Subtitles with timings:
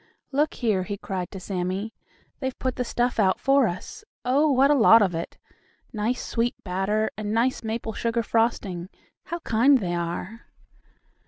[0.31, 1.93] "Look here!" he cried to Sammie.
[2.39, 4.03] "They've put the stuff out for us.
[4.25, 5.37] Oh, what a lot of it!
[5.93, 8.89] Nice, sweet batter, and nice maple sugar frosting.
[9.25, 10.47] How kind they are."